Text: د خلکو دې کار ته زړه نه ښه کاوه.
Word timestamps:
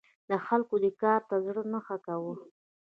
د 0.29 0.31
خلکو 0.45 0.75
دې 0.83 0.91
کار 1.01 1.21
ته 1.29 1.35
زړه 1.45 1.61
نه 1.73 1.79
ښه 1.85 1.95
کاوه. 2.05 2.33